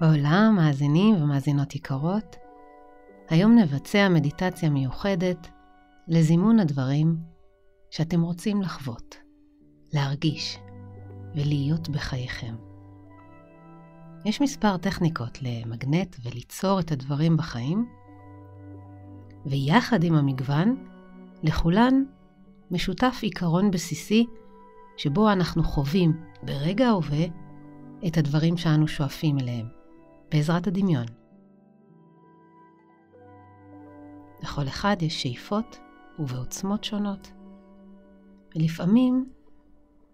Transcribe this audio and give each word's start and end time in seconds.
בעולם, 0.00 0.54
מאזינים 0.56 1.22
ומאזינות 1.22 1.74
יקרות, 1.74 2.36
היום 3.28 3.58
נבצע 3.58 4.08
מדיטציה 4.08 4.70
מיוחדת 4.70 5.48
לזימון 6.08 6.60
הדברים 6.60 7.16
שאתם 7.90 8.22
רוצים 8.22 8.62
לחוות, 8.62 9.16
להרגיש 9.92 10.58
ולהיות 11.34 11.88
בחייכם. 11.88 12.54
יש 14.24 14.40
מספר 14.40 14.76
טכניקות 14.76 15.38
למגנט 15.42 16.16
וליצור 16.24 16.80
את 16.80 16.92
הדברים 16.92 17.36
בחיים, 17.36 17.86
ויחד 19.46 20.04
עם 20.04 20.14
המגוון, 20.14 20.86
לכולן 21.42 22.04
משותף 22.70 23.18
עיקרון 23.22 23.70
בסיסי 23.70 24.26
שבו 24.96 25.32
אנחנו 25.32 25.62
חווים 25.62 26.12
ברגע 26.42 26.86
ההווה 26.86 27.24
את 28.06 28.16
הדברים 28.16 28.56
שאנו 28.56 28.88
שואפים 28.88 29.38
אליהם, 29.38 29.66
בעזרת 30.30 30.66
הדמיון. 30.66 31.06
לכל 34.42 34.68
אחד 34.68 34.96
יש 35.00 35.22
שאיפות 35.22 35.78
ובעוצמות 36.18 36.84
שונות, 36.84 37.32
ולפעמים, 38.56 39.28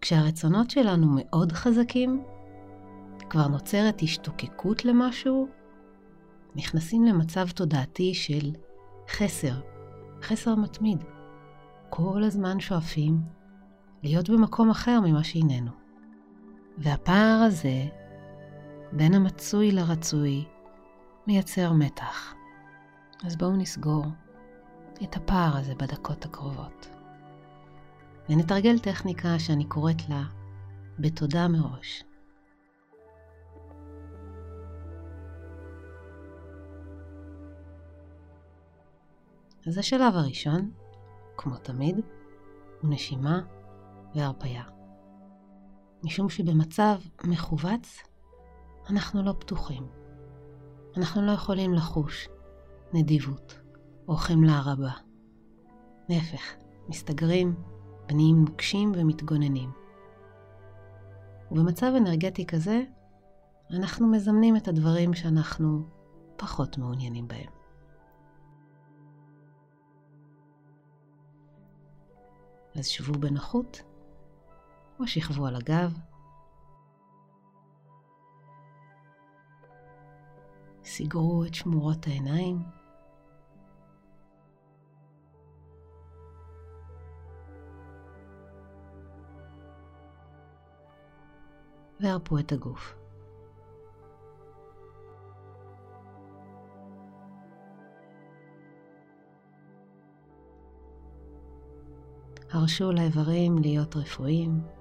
כשהרצונות 0.00 0.70
שלנו 0.70 1.06
מאוד 1.10 1.52
חזקים, 1.52 2.22
כבר 3.30 3.48
נוצרת 3.48 4.02
השתוקקות 4.02 4.84
למשהו, 4.84 5.48
נכנסים 6.54 7.04
למצב 7.04 7.48
תודעתי 7.48 8.14
של 8.14 8.50
חסר, 9.10 9.60
חסר 10.22 10.54
מתמיד. 10.54 11.04
כל 11.90 12.22
הזמן 12.22 12.60
שואפים 12.60 13.39
להיות 14.02 14.30
במקום 14.30 14.70
אחר 14.70 15.00
ממה 15.04 15.24
שהננו. 15.24 15.70
והפער 16.78 17.42
הזה 17.46 17.84
בין 18.92 19.14
המצוי 19.14 19.72
לרצוי 19.72 20.44
מייצר 21.26 21.72
מתח. 21.72 22.34
אז 23.26 23.36
בואו 23.36 23.56
נסגור 23.56 24.04
את 25.02 25.16
הפער 25.16 25.56
הזה 25.56 25.74
בדקות 25.74 26.24
הקרובות. 26.24 26.88
ונתרגל 28.28 28.78
טכניקה 28.78 29.38
שאני 29.38 29.64
קוראת 29.64 30.08
לה 30.08 30.22
בתודה 30.98 31.48
מראש. 31.48 32.04
אז 39.66 39.78
השלב 39.78 40.14
הראשון, 40.14 40.70
כמו 41.36 41.56
תמיד, 41.56 41.96
הוא 42.80 42.90
נשימה 42.90 43.40
והרפייה. 44.14 44.64
משום 46.02 46.28
שבמצב 46.28 46.98
מכווץ 47.24 48.02
אנחנו 48.90 49.22
לא 49.22 49.32
פתוחים. 49.32 49.86
אנחנו 50.96 51.22
לא 51.22 51.32
יכולים 51.32 51.74
לחוש 51.74 52.28
נדיבות 52.92 53.60
או 54.08 54.16
חמלה 54.16 54.62
רבה. 54.64 54.92
להפך, 56.08 56.54
מסתגרים, 56.88 57.54
פניים 58.06 58.44
נוקשים 58.44 58.92
ומתגוננים. 58.94 59.70
ובמצב 61.50 61.92
אנרגטי 61.96 62.46
כזה, 62.46 62.82
אנחנו 63.70 64.06
מזמנים 64.06 64.56
את 64.56 64.68
הדברים 64.68 65.14
שאנחנו 65.14 65.86
פחות 66.36 66.78
מעוניינים 66.78 67.28
בהם. 67.28 67.50
אז 72.74 72.86
שבו 72.86 73.12
בנוחות, 73.12 73.82
או 75.00 75.06
שכבו 75.06 75.46
על 75.46 75.56
הגב. 75.56 75.98
סגרו 80.84 81.44
את 81.44 81.54
שמורות 81.54 82.06
העיניים. 82.06 82.62
והרפו 92.00 92.38
את 92.38 92.52
הגוף. 92.52 92.94
הרשו 102.50 102.92
לאיברים 102.92 103.58
להיות 103.58 103.96
רפואיים. 103.96 104.79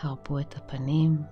הרפו 0.00 0.38
את 0.38 0.56
הפנים. 0.56 1.22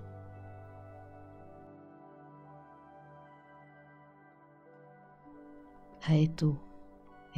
האטו 6.03 6.55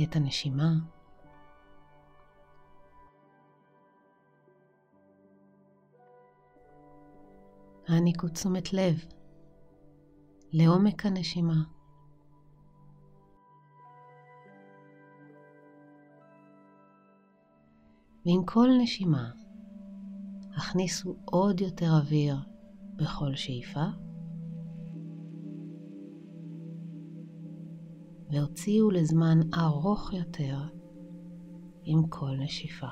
את 0.03 0.16
הנשימה. 0.16 0.69
העניקו 7.88 8.28
תשומת 8.28 8.73
לב 8.73 9.06
לעומק 10.51 11.06
הנשימה. 11.06 11.63
ועם 18.25 18.45
כל 18.45 18.68
נשימה 18.81 19.38
הכניסו 20.59 21.15
עוד 21.25 21.61
יותר 21.61 21.91
אוויר 21.97 22.35
בכל 22.95 23.35
שאיפה, 23.35 23.85
והוציאו 28.31 28.91
לזמן 28.91 29.39
ארוך 29.53 30.13
יותר 30.13 30.57
עם 31.83 32.07
כל 32.09 32.31
נשיפה. 32.39 32.87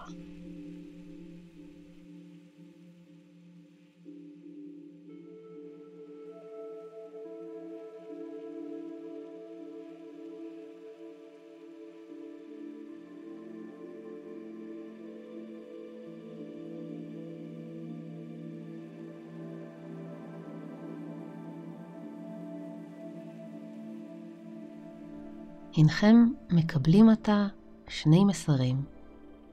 הנכם 25.78 26.16
מקבלים 26.50 27.10
עתה 27.10 27.48
שני 27.88 28.26
מסרים 28.26 28.82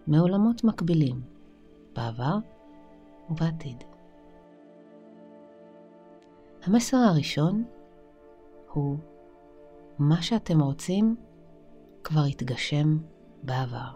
מעולמות 0.06 0.64
מקבילים, 0.64 1.20
בעבר 1.96 2.36
ובעתיד. 3.30 3.84
המסר 6.62 6.96
הראשון 6.96 7.64
הוא 8.72 8.96
מה 9.98 10.22
שאתם 10.22 10.60
רוצים 10.60 11.16
כבר 12.04 12.24
התגשם 12.24 12.98
בעבר. 13.42 13.90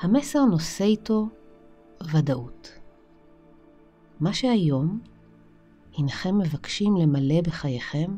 המסר 0.00 0.44
נושא 0.44 0.84
איתו 0.84 1.28
ודאות. 2.12 2.72
מה 4.20 4.32
שהיום 4.32 5.00
הנכם 5.98 6.38
מבקשים 6.38 6.96
למלא 6.96 7.40
בחייכם 7.40 8.16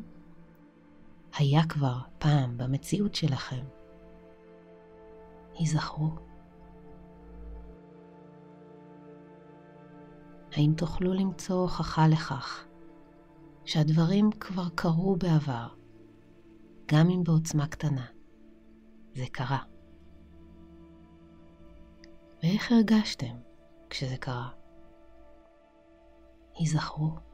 היה 1.39 1.61
כבר 1.69 1.99
פעם 2.19 2.59
במציאות 2.59 3.15
שלכם. 3.15 3.65
היזכרו. 5.55 6.11
האם 10.53 10.73
תוכלו 10.77 11.15
למצוא 11.15 11.63
הוכחה 11.63 12.09
לכך 12.09 12.67
שהדברים 13.65 14.31
כבר 14.33 14.69
קרו 14.75 15.17
בעבר, 15.17 15.69
גם 16.93 17.11
אם 17.11 17.25
בעוצמה 17.25 17.67
קטנה? 17.67 18.07
זה 19.15 19.25
קרה. 19.33 19.63
ואיך 22.43 22.73
הרגשתם 22.73 23.37
כשזה 23.91 24.17
קרה? 24.17 24.49
היזכרו. 26.55 27.30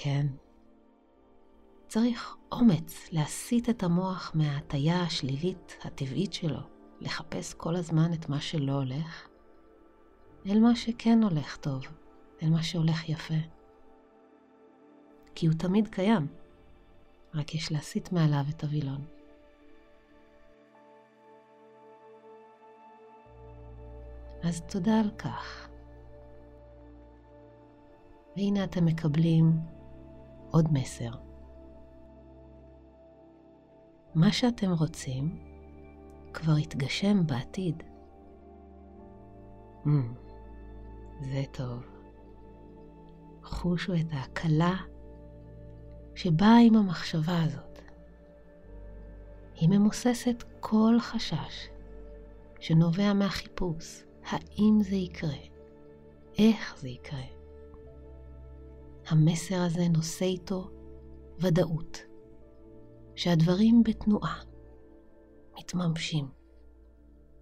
כן, 0.00 0.26
צריך 1.88 2.36
אומץ 2.52 3.12
להסיט 3.12 3.68
את 3.68 3.82
המוח 3.82 4.32
מההטייה 4.34 5.02
השלילית 5.02 5.76
הטבעית 5.84 6.32
שלו, 6.32 6.60
לחפש 7.00 7.54
כל 7.54 7.76
הזמן 7.76 8.12
את 8.12 8.28
מה 8.28 8.40
שלא 8.40 8.72
הולך, 8.72 9.28
אל 10.46 10.60
מה 10.60 10.76
שכן 10.76 11.22
הולך 11.22 11.56
טוב, 11.56 11.82
אל 12.42 12.50
מה 12.50 12.62
שהולך 12.62 13.08
יפה. 13.08 13.34
כי 15.34 15.46
הוא 15.46 15.54
תמיד 15.58 15.88
קיים, 15.88 16.26
רק 17.34 17.54
יש 17.54 17.72
להסיט 17.72 18.12
מעליו 18.12 18.44
את 18.50 18.64
הווילון. 18.64 19.04
אז 24.42 24.60
תודה 24.60 25.00
על 25.00 25.10
כך. 25.10 25.68
והנה 28.36 28.64
אתם 28.64 28.84
מקבלים 28.84 29.77
עוד 30.50 30.72
מסר. 30.72 31.10
מה 34.14 34.32
שאתם 34.32 34.72
רוצים 34.72 35.38
כבר 36.32 36.58
יתגשם 36.58 37.26
בעתיד. 37.26 37.82
Mm, 39.84 39.88
זה 41.20 41.42
טוב. 41.52 41.82
חושו 43.42 43.94
את 43.94 44.06
ההקלה 44.12 44.74
שבאה 46.14 46.58
עם 46.66 46.76
המחשבה 46.76 47.42
הזאת. 47.44 47.78
היא 49.54 49.68
ממוססת 49.68 50.44
כל 50.60 50.96
חשש 51.00 51.68
שנובע 52.60 53.12
מהחיפוש, 53.12 54.04
האם 54.24 54.78
זה 54.80 54.96
יקרה, 54.96 55.38
איך 56.38 56.76
זה 56.78 56.88
יקרה. 56.88 57.37
המסר 59.10 59.62
הזה 59.62 59.88
נושא 59.88 60.24
איתו 60.24 60.70
ודאות, 61.40 61.98
שהדברים 63.16 63.82
בתנועה, 63.82 64.40
מתממשים, 65.58 66.28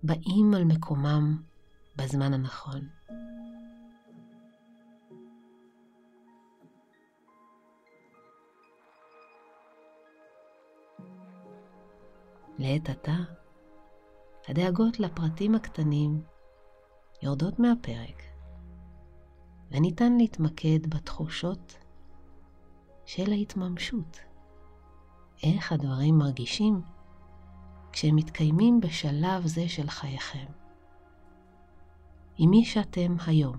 באים 0.02 0.54
על 0.54 0.64
מקומם 0.64 1.42
בזמן 1.96 2.34
הנכון. 2.34 2.88
לעת 12.58 12.88
עתה, 12.88 13.16
הדאגות 14.48 15.00
לפרטים 15.00 15.54
הקטנים 15.54 16.22
יורדות 17.22 17.58
מהפרק, 17.58 18.22
וניתן 19.70 20.16
להתמקד 20.16 20.86
בתחושות 20.86 21.76
של 23.04 23.32
ההתממשות, 23.32 24.18
איך 25.42 25.72
הדברים 25.72 26.18
מרגישים 26.18 26.82
כשהם 27.92 28.16
מתקיימים 28.16 28.80
בשלב 28.80 29.46
זה 29.46 29.68
של 29.68 29.90
חייכם. 29.90 30.46
עם 32.38 32.50
מי 32.50 32.64
שאתם 32.64 33.16
היום. 33.26 33.56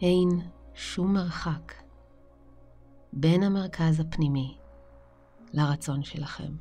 אין 0.00 0.28
שום 0.74 1.12
מרחק 1.12 1.72
בין 3.12 3.42
המרכז 3.42 4.00
הפנימי 4.00 4.58
לרצון 5.52 6.02
שלכם. 6.02 6.52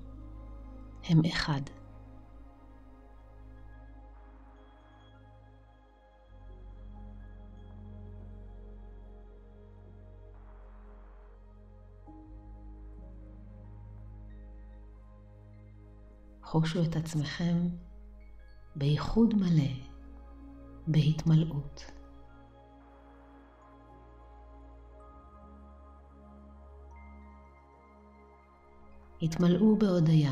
הם 1.04 1.22
אחד. 1.26 1.62
חושו 16.50 16.84
את 16.84 16.96
עצמכם 16.96 17.58
בייחוד 18.76 19.34
מלא, 19.34 19.74
בהתמלאות. 20.88 21.92
התמלאו 29.22 29.78
בהודיה 29.78 30.32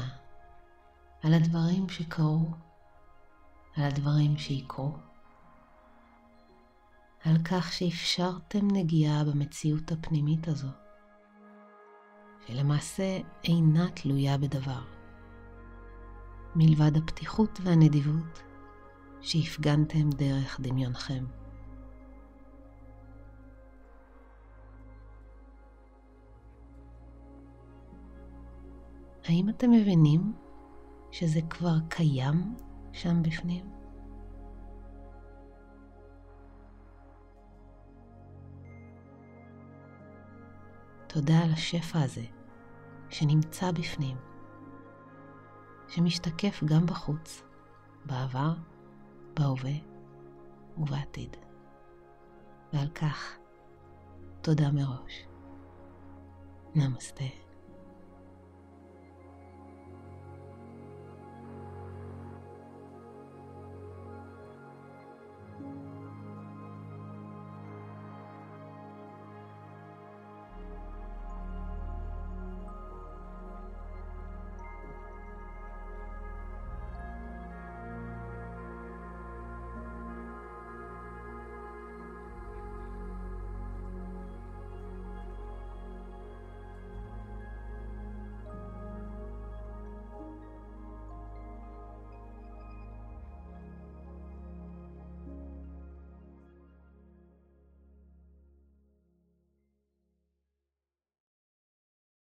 על 1.23 1.33
הדברים 1.33 1.89
שקרו, 1.89 2.49
על 3.75 3.83
הדברים 3.83 4.37
שיקרו, 4.37 4.91
על 7.25 7.37
כך 7.51 7.73
שאפשרתם 7.73 8.67
נגיעה 8.71 9.23
במציאות 9.23 9.91
הפנימית 9.91 10.47
הזו, 10.47 10.69
שלמעשה 12.47 13.19
אינה 13.43 13.91
תלויה 13.91 14.37
בדבר. 14.37 14.94
מלבד 16.55 16.97
הפתיחות 16.97 17.59
והנדיבות 17.63 18.43
שהפגנתם 19.21 20.09
דרך 20.09 20.59
דמיונכם. 20.59 21.25
האם 29.25 29.49
אתם 29.49 29.71
מבינים 29.71 30.33
שזה 31.11 31.39
כבר 31.49 31.75
קיים 31.89 32.55
שם 32.93 33.23
בפנים? 33.23 33.65
תודה 41.07 41.39
על 41.43 41.51
השפע 41.53 42.01
הזה 42.01 42.25
שנמצא 43.09 43.71
בפנים. 43.71 44.34
שמשתקף 45.89 46.63
גם 46.65 46.85
בחוץ, 46.85 47.43
בעבר, 48.05 48.53
בהווה 49.33 49.73
ובעתיד. 50.77 51.37
ועל 52.73 52.89
כך 52.89 53.37
תודה 54.41 54.71
מראש. 54.71 55.25
נמסטה. 56.75 57.44